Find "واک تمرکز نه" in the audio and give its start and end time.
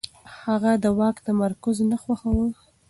0.97-1.97